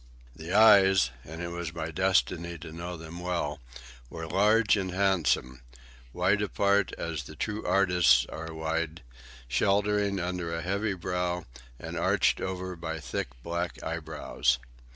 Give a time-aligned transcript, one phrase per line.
[0.35, 5.61] The eyes—and it was my destiny to know them well—were large and handsome,
[6.11, 9.03] wide apart as the true artist's are wide,
[9.47, 11.45] sheltering under a heavy brow
[11.77, 14.57] and arched over by thick black eyebrows.